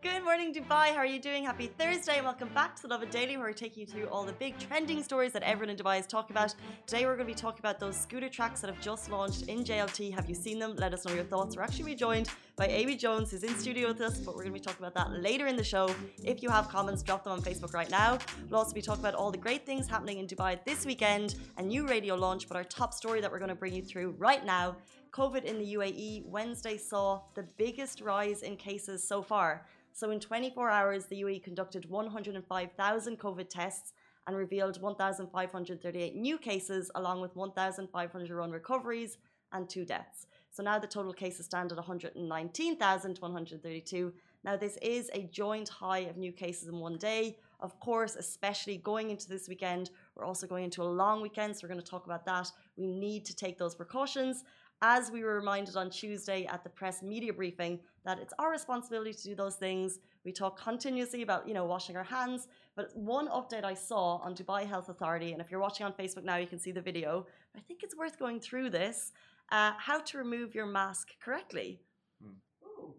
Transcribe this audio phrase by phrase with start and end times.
[0.00, 0.92] Good morning, Dubai.
[0.92, 1.42] How are you doing?
[1.42, 4.34] Happy Thursday welcome back to the Lovin Daily, where we take you through all the
[4.34, 6.54] big trending stories that everyone in Dubai is talking about.
[6.86, 9.64] Today, we're going to be talking about those scooter tracks that have just launched in
[9.64, 10.14] JLT.
[10.14, 10.76] Have you seen them?
[10.76, 11.56] Let us know your thoughts.
[11.56, 14.60] We're actually joined by Amy Jones, who's in studio with us, but we're going to
[14.60, 15.92] be talking about that later in the show.
[16.22, 18.18] If you have comments, drop them on Facebook right now.
[18.48, 21.62] We'll also be talking about all the great things happening in Dubai this weekend, a
[21.62, 24.46] new radio launch, but our top story that we're going to bring you through right
[24.46, 24.76] now.
[25.10, 29.66] COVID in the UAE Wednesday saw the biggest rise in cases so far.
[29.98, 33.94] So in 24 hours, the UAE conducted 105,000 COVID tests
[34.28, 39.18] and revealed 1,538 new cases, along with 1,501 recoveries
[39.50, 40.28] and two deaths.
[40.52, 44.12] So now the total cases stand at 119,132.
[44.44, 47.36] Now, this is a joint high of new cases in one day.
[47.58, 51.62] Of course, especially going into this weekend, we're also going into a long weekend, so
[51.64, 52.52] we're going to talk about that.
[52.76, 54.44] We need to take those precautions
[54.82, 59.12] as we were reminded on Tuesday at the press media briefing that it's our responsibility
[59.12, 59.98] to do those things.
[60.24, 62.48] We talk continuously about, you know, washing our hands.
[62.76, 66.24] But one update I saw on Dubai Health Authority, and if you're watching on Facebook
[66.24, 67.26] now, you can see the video.
[67.56, 69.12] I think it's worth going through this.
[69.50, 71.80] Uh, how to remove your mask correctly.
[72.22, 72.90] Hmm.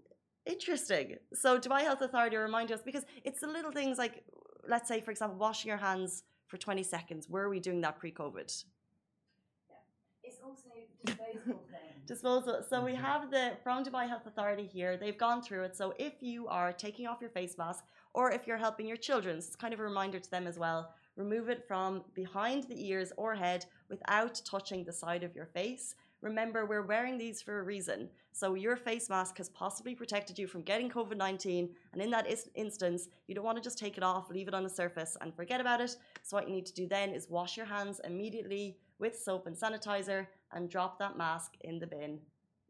[0.46, 1.18] Interesting.
[1.34, 4.24] So Dubai Health Authority remind us because it's the little things like,
[4.68, 7.30] let's say, for example, washing your hands for 20 seconds.
[7.30, 8.50] Were we doing that pre-COVID?
[10.40, 10.48] Yeah.
[10.48, 10.70] It's also
[11.06, 11.62] disposable
[12.08, 12.66] disposal.
[12.70, 13.04] So we mm-hmm.
[13.04, 14.98] have the from Dubai Health Authority here.
[14.98, 15.76] They've gone through it.
[15.76, 19.38] So if you are taking off your face mask or if you're helping your children,
[19.38, 20.94] it's kind of a reminder to them as well.
[21.16, 25.96] Remove it from behind the ears or head without touching the side of your face.
[26.22, 28.10] Remember, we're wearing these for a reason.
[28.34, 31.70] So your face mask has possibly protected you from getting COVID 19.
[31.94, 34.64] And in that instance, you don't want to just take it off, leave it on
[34.64, 35.96] the surface, and forget about it.
[36.24, 39.56] So what you need to do then is wash your hands immediately with soap and
[39.56, 42.20] sanitizer and drop that mask in the bin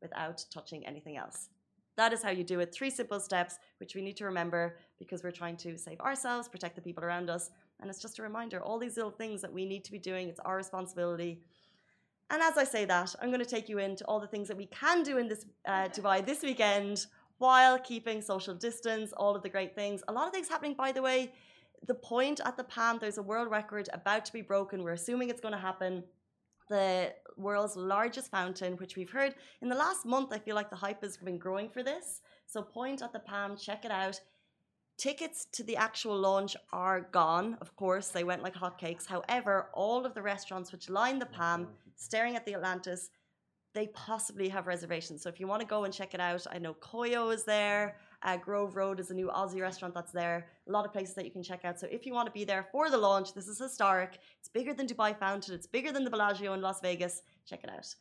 [0.01, 1.49] without touching anything else.
[1.97, 2.73] That is how you do it.
[2.73, 6.75] Three simple steps, which we need to remember because we're trying to save ourselves, protect
[6.75, 7.49] the people around us.
[7.81, 10.29] And it's just a reminder all these little things that we need to be doing,
[10.29, 11.41] it's our responsibility.
[12.31, 14.57] And as I say that, I'm going to take you into all the things that
[14.57, 17.07] we can do in this uh, Dubai this weekend
[17.39, 20.03] while keeping social distance, all of the great things.
[20.07, 21.33] A lot of things happening, by the way.
[21.87, 24.83] The Pointe at the Palm, there's a world record about to be broken.
[24.83, 26.03] We're assuming it's going to happen
[26.69, 30.31] the world's largest fountain, which we've heard in the last month.
[30.31, 32.21] I feel like the hype has been growing for this.
[32.45, 34.19] So, Pointe at the Palm, check it out.
[34.97, 37.57] Tickets to the actual launch are gone.
[37.61, 39.07] Of course, they went like hotcakes.
[39.07, 41.69] However, all of the restaurants which line the Palm,
[41.99, 43.09] staring at the Atlantis,
[43.75, 45.21] they possibly have reservations.
[45.21, 47.97] So if you want to go and check it out, I know Koyo is there.
[48.23, 50.47] Uh, Grove Road is a new Aussie restaurant that's there.
[50.67, 51.79] A lot of places that you can check out.
[51.79, 54.17] So if you want to be there for the launch, this is historic.
[54.39, 55.53] It's bigger than Dubai Fountain.
[55.53, 57.21] It's bigger than the Bellagio in Las Vegas.
[57.45, 57.93] Check it out.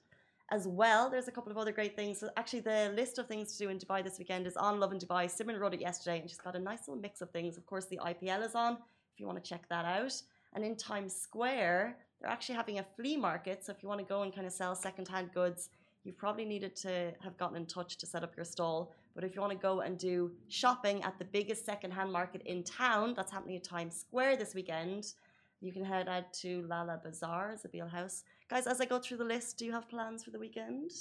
[0.50, 2.19] As well, there's a couple of other great things.
[2.20, 4.98] So actually, the list of things to do in Dubai this weekend is on Lovin
[4.98, 5.31] Dubai.
[5.31, 7.58] Simon wrote it yesterday, and she's got a nice little mix of things.
[7.58, 8.78] Of course, the IPL is on
[9.19, 10.14] if you want to check that out.
[10.54, 13.64] And in Times Square, they're actually having a flea market.
[13.64, 15.70] So if you want to go and kind of sell secondhand goods,
[16.04, 18.94] you've probably needed to have gotten in touch to set up your stall.
[19.14, 22.62] But if you want to go and do shopping at the biggest secondhand market in
[22.62, 25.14] town, that's happening at Times Square this weekend,
[25.60, 28.22] you can head out to Lala Bazaar, Zabeel House.
[28.48, 30.92] Guys, as I go through the list, do you have plans for the weekend?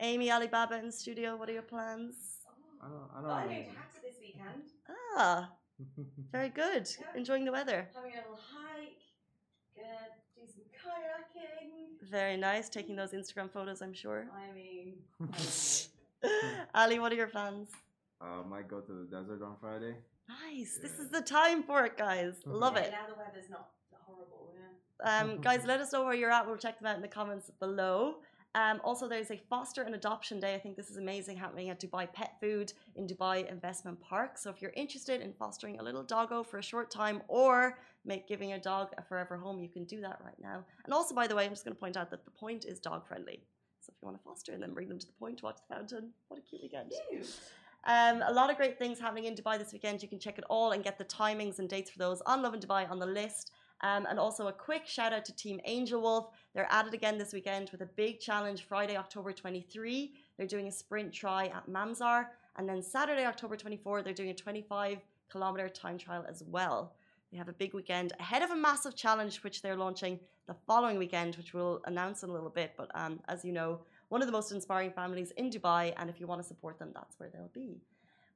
[0.00, 2.16] Amy, Alibaba in studio, what are your plans?
[2.82, 4.64] I don't, I don't well, I'm going to Hatta this weekend.
[5.16, 5.50] Ah,
[6.32, 6.88] very good.
[7.00, 7.06] Yeah.
[7.16, 7.88] Enjoying the weather.
[7.94, 8.98] Having a little hike,
[9.76, 10.23] gonna do some
[10.84, 12.10] kayaking.
[12.10, 14.26] Very nice, taking those Instagram photos, I'm sure.
[14.34, 14.94] I mean,
[16.74, 17.68] Ali, what are your plans?
[18.20, 19.94] Uh, might go to the desert on Friday.
[20.28, 20.78] Nice.
[20.80, 20.88] Yeah.
[20.88, 22.34] This is the time for it, guys.
[22.46, 22.90] Love it.
[22.92, 23.68] Now the weather's not
[24.06, 24.52] horrible.
[24.54, 25.20] Yeah.
[25.20, 26.46] Um, guys, let us know where you're at.
[26.46, 28.16] We'll check them out in the comments below.
[28.54, 30.54] Um, also, there's a foster and adoption day.
[30.54, 34.38] I think this is amazing happening at Dubai Pet Food in Dubai Investment Park.
[34.38, 38.28] So if you're interested in fostering a little doggo for a short time or make
[38.28, 40.64] giving a dog a forever home, you can do that right now.
[40.84, 42.78] And also, by the way, I'm just going to point out that the Pointe is
[42.78, 43.40] dog friendly.
[43.80, 45.58] So if you want to foster and then bring them to the Pointe to watch
[45.68, 46.92] the fountain, what a cute weekend.
[47.86, 50.02] Um, a lot of great things happening in Dubai this weekend.
[50.02, 52.60] You can check it all and get the timings and dates for those on Lovin
[52.60, 53.50] Dubai on the list.
[53.84, 56.30] Um, and also a quick shout out to Team Angel Wolf.
[56.54, 60.14] They're at it again this weekend with a big challenge Friday, October 23.
[60.38, 62.28] They're doing a sprint tri at Mamzar.
[62.56, 65.00] And then Saturday, October 24, they're doing a 25
[65.30, 66.94] kilometer time trial as well.
[67.30, 70.96] They have a big weekend ahead of a massive challenge, which they're launching the following
[70.96, 72.72] weekend, which we'll announce in a little bit.
[72.78, 76.18] But um, as you know, one of the most inspiring families in Dubai, and if
[76.20, 77.82] you want to support them, that's where they'll be.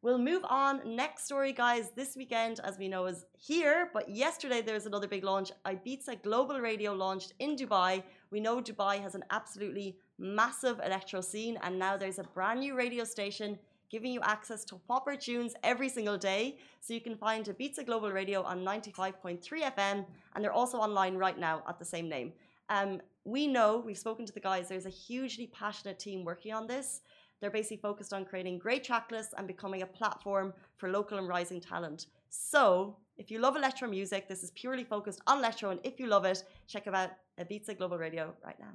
[0.01, 0.95] We'll move on.
[0.95, 1.91] Next story, guys.
[1.97, 3.91] This weekend, as we know, is here.
[3.93, 5.51] But yesterday, there was another big launch.
[5.67, 8.05] Ibiza Global Radio launched in Dubai.
[8.31, 12.77] We know Dubai has an absolutely massive electro scene, and now there's a brand new
[12.77, 13.59] radio station
[13.91, 16.59] giving you access to whopper tunes every single day.
[16.81, 21.39] So you can find Ibiza Global Radio on 95.3 FM, and they're also online right
[21.39, 22.33] now at the same name.
[22.69, 26.69] Um, we know, we've spoken to the guys, there's a hugely passionate team working on
[26.69, 27.01] this.
[27.41, 31.29] They're basically focused on creating great track lists and becoming a platform for local and
[31.29, 32.07] rising talent.
[32.31, 36.07] So, if you love electro music, this is purely focused on electro, and if you
[36.07, 38.73] love it, check out Ibiza Global Radio right now.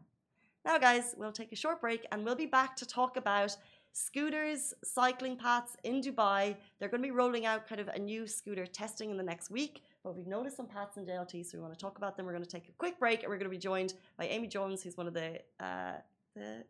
[0.65, 3.56] Now, guys, we'll take a short break and we'll be back to talk about
[3.92, 6.56] scooters, cycling paths in Dubai.
[6.80, 9.51] They're going to be rolling out kind of a new scooter testing in the next
[9.51, 9.83] week.
[10.04, 12.25] But we've noticed some paths in JLT, so we want to talk about them.
[12.25, 14.48] We're going to take a quick break, and we're going to be joined by Amy
[14.48, 15.94] Jones, who's one of the uh,
[16.36, 16.63] the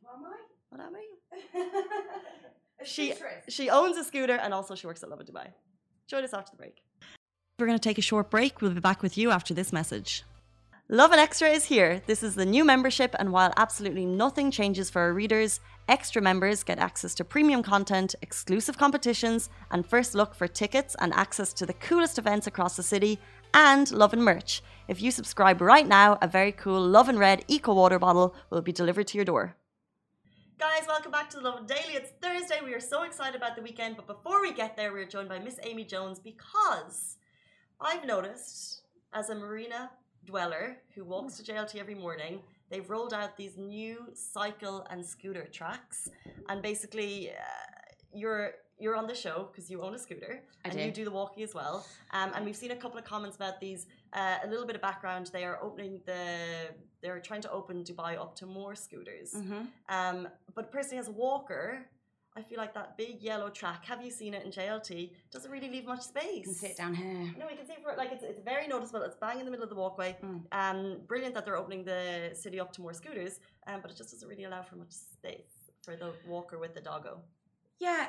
[0.00, 0.57] Who am I?
[0.70, 1.04] What am I?
[2.80, 3.14] A She-
[3.48, 5.48] She owns a scooter and also she works at Lovin Dubai.
[6.06, 6.82] Join us after the break.
[7.58, 8.60] We're going to take a short break.
[8.60, 10.24] We'll be back with you after this message.
[10.90, 12.00] Lovin Extra is here.
[12.06, 16.62] This is the new membership, and while absolutely nothing changes for our readers, extra members
[16.62, 21.66] get access to premium content, exclusive competitions, and first look for tickets and access to
[21.66, 23.18] the coolest events across the city,
[23.52, 24.62] and Lovin merch.
[24.86, 28.72] If you subscribe right now, a very cool Lovin Red Eco Water bottle will be
[28.72, 29.56] delivered to your door.
[30.58, 31.94] Guys, welcome back to the Love Daily.
[31.94, 32.58] It's Thursday.
[32.64, 35.38] We are so excited about the weekend, but before we get there, we're joined by
[35.38, 37.16] Miss Amy Jones because
[37.80, 38.82] I've noticed
[39.12, 39.88] as a marina
[40.24, 42.40] dweller who walks to JLT every morning,
[42.70, 46.08] they've rolled out these new cycle and scooter tracks,
[46.48, 50.78] and basically, uh, you're you're on the show because you own a scooter I and
[50.78, 50.84] do.
[50.84, 51.86] you do the walkie as well.
[52.12, 53.86] Um, and we've seen a couple of comments about these.
[54.12, 56.22] Uh, a little bit of background: they are opening the,
[57.02, 59.32] they're trying to open Dubai up to more scooters.
[59.34, 59.62] Mm-hmm.
[59.88, 61.86] Um, but personally, as a walker,
[62.36, 63.84] I feel like that big yellow track.
[63.86, 65.10] Have you seen it in JLT?
[65.32, 66.36] Doesn't really leave much space.
[66.36, 67.34] You can sit down here.
[67.36, 69.02] No, we can see it for like it's, it's very noticeable.
[69.02, 70.16] It's bang in the middle of the walkway.
[70.24, 70.42] Mm.
[70.52, 73.40] Um, brilliant that they're opening the city up to more scooters.
[73.66, 76.80] Um, but it just doesn't really allow for much space for the walker with the
[76.80, 77.20] doggo.
[77.80, 78.08] Yeah.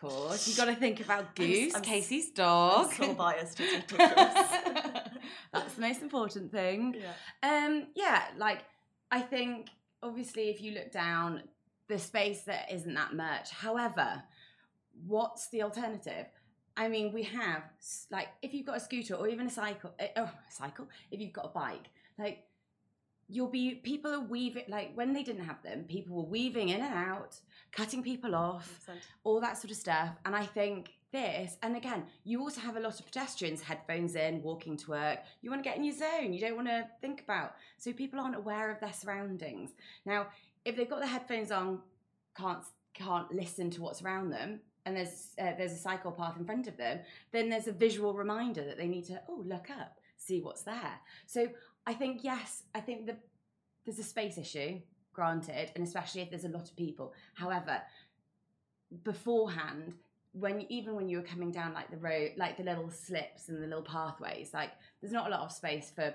[0.00, 0.46] Course.
[0.48, 2.92] You've got to think about I'm Goose, I'm s- Casey's I'm dog.
[2.92, 3.60] so biased.
[3.60, 3.92] It's.
[5.52, 6.96] That's the most important thing.
[7.00, 7.64] yeah.
[7.66, 8.64] Um, yeah, like
[9.10, 9.68] I think
[10.02, 11.42] obviously if you look down,
[11.88, 13.50] the space that isn't that much.
[13.50, 14.22] However,
[15.06, 16.26] what's the alternative?
[16.76, 17.62] I mean, we have
[18.10, 20.88] like if you've got a scooter or even a cycle, uh, oh, cycle.
[21.10, 21.86] If you've got a bike,
[22.18, 22.44] like
[23.28, 26.80] you'll be people are weaving like when they didn't have them, people were weaving in
[26.80, 27.38] and out,
[27.72, 28.94] cutting people off 100%.
[29.24, 30.10] all that sort of stuff.
[30.24, 34.42] And I think this, and again, you also have a lot of pedestrians, headphones in,
[34.42, 35.20] walking to work.
[35.42, 36.32] You want to get in your zone.
[36.32, 37.54] You don't want to think about.
[37.78, 39.70] So people aren't aware of their surroundings.
[40.04, 40.26] Now,
[40.64, 41.80] if they've got their headphones on,
[42.36, 46.44] can't can't listen to what's around them, and there's uh, there's a cycle path in
[46.44, 47.00] front of them,
[47.32, 51.00] then there's a visual reminder that they need to oh look up, see what's there.
[51.26, 51.48] So
[51.86, 53.16] I think yes, I think the
[53.84, 54.80] there's a space issue,
[55.12, 57.12] granted, and especially if there's a lot of people.
[57.34, 57.82] However,
[59.02, 59.94] beforehand
[60.32, 63.62] when even when you were coming down like the road like the little slips and
[63.62, 64.70] the little pathways like
[65.00, 66.12] there's not a lot of space for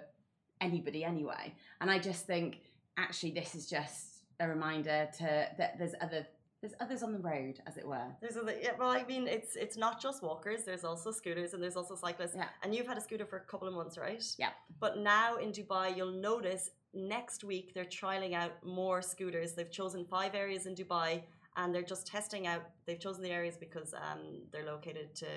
[0.62, 2.60] anybody anyway and i just think
[2.98, 6.26] actually this is just a reminder to that there's other
[6.62, 9.56] there's others on the road as it were There's other, yeah, well, I mean, it's
[9.56, 10.64] it's not just walkers.
[10.66, 12.36] There's also scooters and there's also cyclists.
[12.36, 12.50] Yeah.
[12.64, 14.24] And you've had a scooter for a couple of months, right?
[14.38, 14.50] Yeah.
[14.80, 19.54] But now in Dubai, you'll notice next week they're trialing out more scooters.
[19.54, 21.24] They've chosen five areas in Dubai,
[21.56, 22.64] and they're just testing out.
[22.86, 25.28] They've chosen the areas because um, they're located to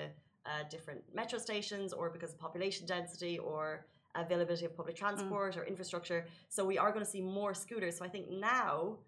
[0.46, 3.86] uh, different metro stations, or because of population density, or
[4.16, 6.26] availability of public transport or infrastructure.
[6.48, 7.96] So we are going to see more scooters.
[7.98, 8.98] So I think now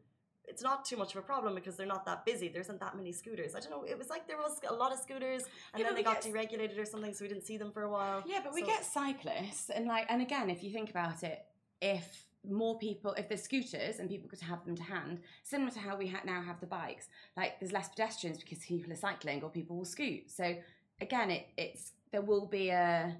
[0.47, 2.49] it's not too much of a problem because they're not that busy.
[2.49, 3.55] There isn't that many scooters.
[3.55, 3.85] I don't know.
[3.85, 6.33] It was like there was a lot of scooters, and Yeah, then they got get-
[6.33, 8.23] deregulated or something, so we didn't see them for a while.
[8.27, 11.47] yeah but we So- get cyclists and like and again if you think about it
[11.81, 15.79] if more people if there's scooters and people could have them to hand similar to
[15.79, 17.09] how we ha- now have the bikes
[17.39, 20.55] like there's less pedestrians because people are cycling or people will scoot so
[21.01, 23.17] again it, it's there will be a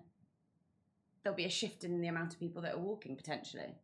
[1.23, 3.75] there'll be a shift in the amount of people that are walking potentially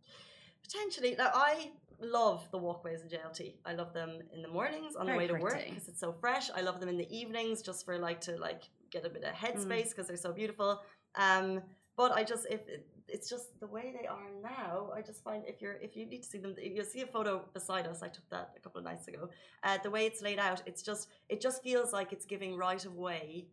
[0.63, 1.15] Potentially.
[1.19, 3.55] Now, I love the walkways in JLT.
[3.65, 6.13] I love them in the mornings on the Very way to work because it's so
[6.13, 6.51] fresh.
[6.55, 9.35] I love them in the evenings just for like to like get a bit of
[9.35, 9.37] Mm.
[9.37, 10.83] headspace because they're so beautiful.
[11.17, 11.63] Um,
[11.97, 14.91] but I just if it, it's just the way they are now.
[14.95, 17.45] I just find if you're if you need to see them, you'll see a photo
[17.53, 18.03] beside us.
[18.03, 19.29] I took that a couple of nights ago.
[19.65, 22.83] Uh, the way it's laid out, it's just it just feels like it's giving right
[22.85, 23.49] of way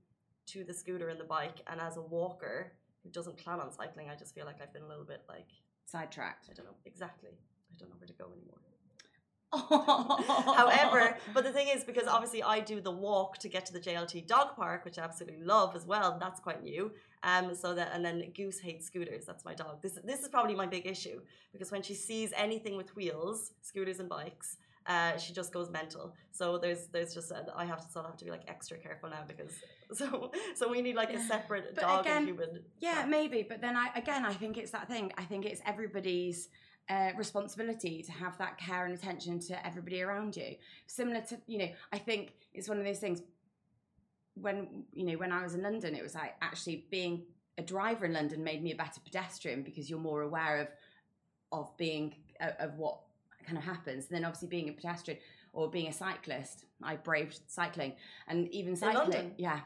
[0.48, 1.58] to the scooter and the bike.
[1.68, 2.72] And as a walker
[3.04, 5.50] who doesn't plan on cycling, I just feel like I've been a little bit like
[5.86, 7.32] sidetracked I don't know exactly.
[7.72, 8.58] I don't know where to go anymore.
[10.56, 13.80] However, but the thing is, because obviously I do the walk to get to the
[13.80, 16.12] JLT dog park, which I absolutely love as well.
[16.12, 16.92] And that's quite new.
[17.24, 19.26] Um, so that and then Goose hates scooters.
[19.26, 19.82] That's my dog.
[19.82, 21.22] This this is probably my big issue
[21.54, 26.14] because when she sees anything with wheels, scooters and bikes, uh, she just goes mental.
[26.32, 28.78] So there's there's just a, I have to sort of have to be like extra
[28.78, 29.52] careful now because
[29.94, 32.64] so so we need like a separate But dog again, and human.
[32.80, 33.46] Yeah, maybe.
[33.48, 35.12] But then I again, I think it's that thing.
[35.18, 36.50] I think it's everybody's
[36.90, 40.56] uh, responsibility to have that care and attention to everybody around you.
[40.88, 43.22] Similar to you know, I think it's one of those things.
[44.36, 47.24] When you know, when I was in London, it was like actually being
[47.58, 50.68] a driver in London made me a better pedestrian because you're more aware of
[51.52, 53.00] of being of, of what
[53.46, 54.06] kind of happens.
[54.06, 55.20] And then obviously being a pedestrian
[55.54, 57.94] or being a cyclist, I braved cycling
[58.28, 59.34] and even cycling.
[59.38, 59.62] Yeah,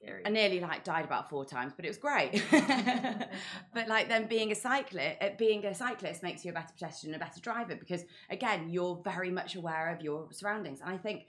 [0.00, 0.22] Scary.
[0.24, 2.42] I nearly like died about four times, but it was great.
[3.74, 7.14] but like then being a cyclist, uh, being a cyclist makes you a better pedestrian
[7.14, 10.80] and a better driver because again you're very much aware of your surroundings.
[10.80, 11.26] And I think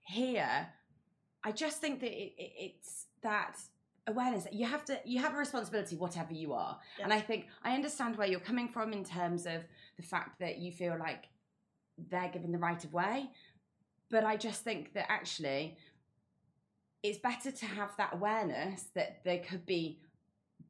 [0.00, 0.68] here,
[1.44, 3.56] I just think that it, it, it's that
[4.06, 6.78] awareness that you have to you have a responsibility whatever you are.
[6.98, 7.04] Yeah.
[7.04, 9.62] And I think I understand where you're coming from in terms of
[9.96, 11.24] the fact that you feel like
[12.10, 13.30] they're given the right of way.
[14.10, 15.76] But I just think that actually
[17.02, 19.98] it's better to have that awareness that there could be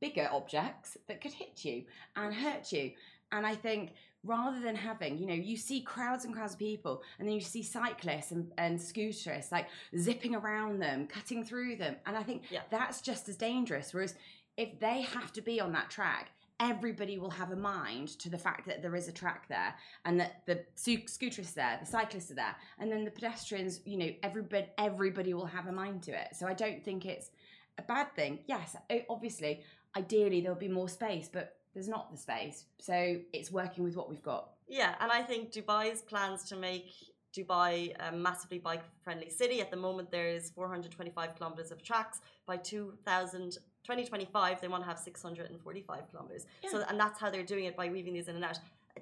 [0.01, 1.85] bigger objects that could hit you
[2.17, 2.93] and hurt you.
[3.33, 3.93] And I think
[4.25, 7.41] rather than having, you know, you see crowds and crowds of people and then you
[7.41, 9.67] see cyclists and, and scooterists like
[9.99, 11.97] zipping around them, cutting through them.
[12.07, 12.61] And I think Yeah.
[12.71, 13.93] that's just as dangerous.
[13.93, 14.15] Whereas
[14.57, 18.39] if they have to be on that track, everybody will have a mind to the
[18.39, 19.75] fact that there is a track there
[20.05, 23.97] and that the sco- scooterists there, the cyclists are there, and then the pedestrians, you
[23.97, 26.29] know, everybody everybody will have a mind to it.
[26.35, 27.31] So I don't think it's
[27.79, 28.41] a bad thing.
[28.47, 28.77] Yes,
[29.09, 29.63] obviously,
[29.97, 32.67] ideally there'll be more space, but there's not the space.
[32.79, 34.51] So it's working with what we've got.
[34.69, 36.93] Yeah, and I think Dubai's plans to make
[37.37, 39.61] Dubai a massively bike friendly city.
[39.61, 42.21] At the moment, there is 425 kilometers of tracks.
[42.47, 46.47] By 2000, 2025, they want to have 645 kilometers.
[46.71, 48.59] So, and that's how they're doing it by weaving these in and out.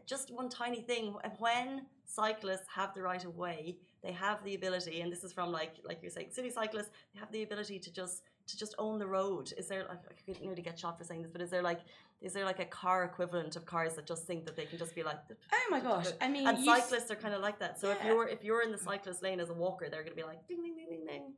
[0.07, 5.01] Just one tiny thing: when cyclists have the right of way, they have the ability,
[5.01, 7.93] and this is from like like you're saying, city cyclists, they have the ability to
[7.93, 9.53] just to just own the road.
[9.57, 9.85] Is there?
[9.89, 11.81] Like, I could nearly get shot for saying this, but is there like
[12.21, 14.95] is there like a car equivalent of cars that just think that they can just
[14.95, 15.19] be like
[15.53, 16.09] Oh my gosh!
[16.21, 17.81] I mean, and cyclists are kind of like that.
[17.81, 20.23] So if you're if you're in the cyclist lane as a walker, they're going to
[20.23, 21.33] be like ding ding ding ding ding.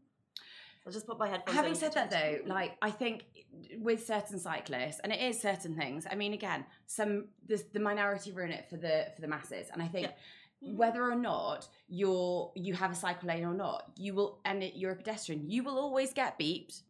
[0.86, 1.56] I'll just put my headphones.
[1.56, 3.24] Having said that, though, like I think
[3.78, 6.06] with certain cyclists, and it is certain things.
[6.10, 9.82] I mean, again, some the, the minority ruin it for the for the masses, and
[9.82, 10.08] I think
[10.62, 10.70] Yeah.
[10.70, 10.76] Mm.
[10.76, 14.92] whether or not you're you have a cycle lane or not, you will, and you're
[14.92, 16.80] a pedestrian, you will always get beeped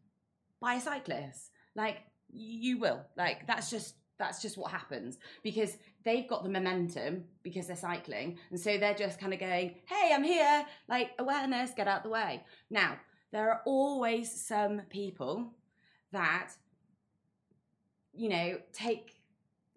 [0.61, 1.51] by a cyclist.
[1.75, 1.99] Like
[2.33, 7.67] you will, like that's just that's just what happens because they've got the momentum because
[7.67, 11.89] they're cycling, and so they're just kind of going, "Hey, I'm here!" Like awareness, get
[11.89, 12.45] out the way.
[12.71, 12.99] Now
[13.33, 15.53] there are always some people
[16.13, 16.51] that
[18.13, 19.21] you know take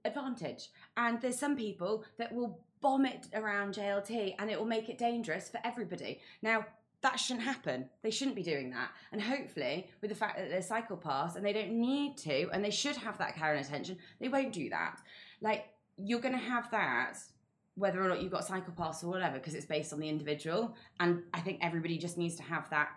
[0.06, 0.70] advantage.
[0.98, 4.98] And there's some people that will bomb it around JLT and it will make it
[4.98, 6.20] dangerous for everybody.
[6.42, 6.66] Now
[7.02, 7.90] that shouldn't happen.
[8.02, 8.90] They shouldn't be doing that.
[9.12, 12.64] And hopefully with the fact that there's cycle pass and they don't need to and
[12.64, 15.00] they should have that care and attention they won't do that.
[15.42, 15.66] Like
[15.98, 17.18] you're going to have that
[17.76, 20.76] whether or not you've got cycle pass or whatever because it's based on the individual.
[21.00, 22.90] And i think everybody just needs to have that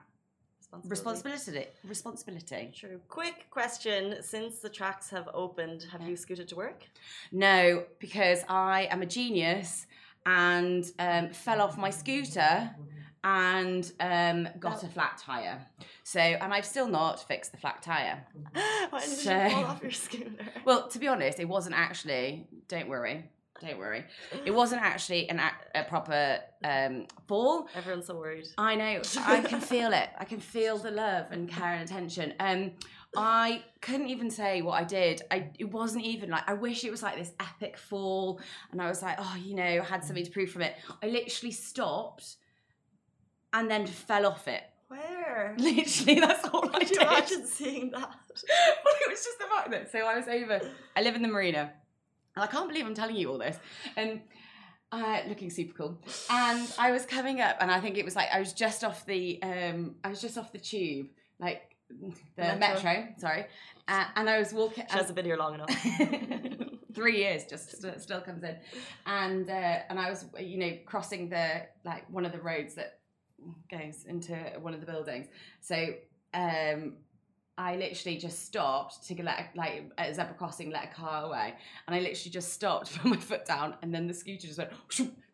[0.84, 3.00] responsibility responsibility True.
[3.08, 6.08] Quick question: Since the tracks have opened, have Yeah.
[6.08, 6.84] you scooted to work?
[7.32, 9.86] no because i am a genius
[10.24, 12.70] and um, fell off my scooter
[13.24, 15.66] and um, got a flat tire
[16.04, 18.24] so and i've still not fixed the flat tire
[18.90, 20.30] Why did So- you fall off your scooter?
[20.64, 24.04] well to be honest it wasn't actually don't worry don't worry
[24.44, 28.46] it wasn't actually an, a, a proper um, fall Everyone's so worried.
[28.58, 29.00] I know.
[29.20, 30.08] I can feel it.
[30.18, 32.34] I can feel the love and care and attention.
[32.40, 32.72] Um,
[33.16, 35.22] I couldn't even say what I did.
[35.30, 38.40] I it wasn't even like I wish it was like this epic fall,
[38.72, 40.74] and I was like, oh, you know, I had something to prove from it.
[41.02, 42.36] I literally stopped,
[43.52, 44.62] and then fell off it.
[44.88, 45.54] Where?
[45.58, 47.02] Literally, that's all I Could you did.
[47.08, 48.00] imagine seeing that?
[48.00, 50.60] well, it was just the fact that so I was over.
[50.94, 51.72] I live in the marina,
[52.36, 53.58] and I can't believe I'm telling you all this.
[53.96, 54.20] And
[54.92, 55.98] uh, looking super cool.
[56.30, 59.04] And I was coming up, and I think it was like I was just off
[59.06, 61.08] the um, I was just off the tube,
[61.40, 62.58] like the Metro.
[62.58, 63.08] metro.
[63.18, 63.46] sorry,
[63.88, 64.84] uh, and I was walking.
[64.88, 65.70] She hasn't been here long enough.
[66.94, 68.56] Three years just st- still comes in,
[69.06, 73.00] and uh, and I was you know crossing the like one of the roads that
[73.70, 75.26] goes into one of the buildings.
[75.60, 75.94] So
[76.32, 76.94] um,
[77.58, 81.54] I literally just stopped to let like at a zebra crossing, let a car away,
[81.86, 84.70] and I literally just stopped, put my foot down, and then the scooter just went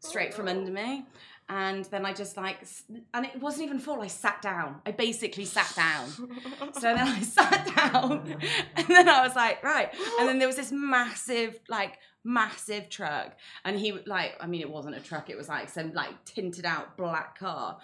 [0.01, 0.53] straight from oh.
[0.53, 1.07] under me.
[1.49, 2.65] And then I just like,
[3.13, 4.01] and it wasn't even full.
[4.01, 4.81] I sat down.
[4.87, 6.09] I basically sat down.
[6.75, 8.37] So then I sat down,
[8.77, 9.93] and then I was like, right.
[10.19, 14.71] And then there was this massive, like, massive truck, and he like, I mean, it
[14.71, 15.29] wasn't a truck.
[15.29, 17.79] It was like some like tinted out black car.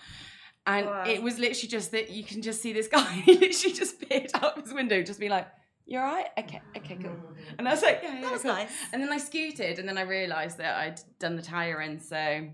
[0.68, 1.04] And Wow.
[1.06, 3.10] it was literally just that you can just see this guy.
[3.26, 5.48] He literally just peered out of his window, just be like,
[5.86, 6.26] "You all right?
[6.38, 7.18] Okay, okay, cool."
[7.58, 8.70] And I was like, "Yeah, yeah, That was cool." nice.
[8.92, 11.98] And then I scooted, and then I realised that I'd done the tyre in.
[11.98, 12.48] So.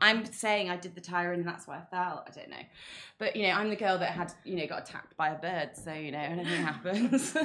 [0.00, 2.24] I'm saying I did the tyre in, and that's why I fell.
[2.26, 2.56] I don't know,
[3.18, 5.70] but you know, I'm the girl that had you know got attacked by a bird.
[5.74, 7.36] So you know, anything happens.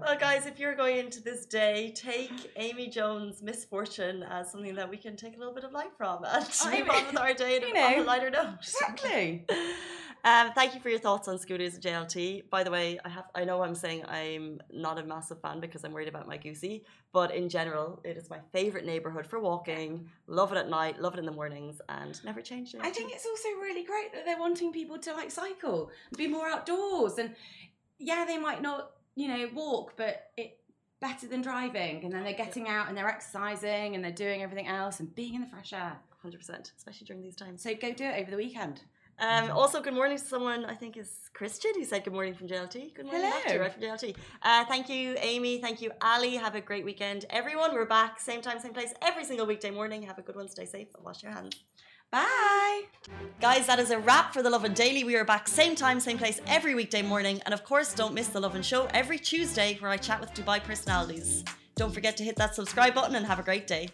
[0.00, 4.88] Well, guys, if you're going into this day, take Amy Jones' misfortune as something that
[4.88, 7.34] we can take a little bit of light from and I move on with our
[7.34, 8.54] day you on a know, lighter note.
[8.60, 9.44] exactly.
[10.24, 12.50] Um, thank you for your thoughts on scooters and JLT.
[12.50, 15.84] By the way, I have I know I'm saying I'm not a massive fan because
[15.84, 20.08] I'm worried about my goosey, but in general, it is my favorite neighborhood for walking.
[20.26, 22.80] Love it at night, love it in the mornings, and never change it.
[22.82, 26.48] I think it's also really great that they're wanting people to like cycle, be more
[26.48, 27.34] outdoors, and
[27.98, 30.58] yeah, they might not, you know, walk, but it
[31.00, 32.04] better than driving.
[32.04, 35.34] And then they're getting out and they're exercising and they're doing everything else and being
[35.34, 35.96] in the fresh air.
[36.24, 37.62] 100%, especially during these times.
[37.62, 38.80] So go do it over the weekend.
[39.20, 42.46] Um, also, good morning to someone I think is Christian who said good morning from
[42.46, 42.94] JLT.
[42.94, 43.62] Good morning, back to you, Hello.
[43.62, 44.16] right from JLT.
[44.42, 45.60] Uh, thank you, Amy.
[45.60, 46.36] Thank you, Ali.
[46.36, 47.74] Have a great weekend, everyone.
[47.74, 50.02] We're back, same time, same place, every single weekday morning.
[50.02, 50.48] Have a good one.
[50.48, 51.56] Stay safe and wash your hands.
[52.12, 52.82] Bye.
[53.40, 55.02] Guys, that is a wrap for the Lovin Daily.
[55.02, 57.42] We are back same time, same place every weekday morning.
[57.44, 60.62] And of course, don't miss the Lovin Show every Tuesday where I chat with Dubai
[60.62, 61.44] personalities.
[61.74, 63.88] Don't forget to hit that subscribe button and have a great day.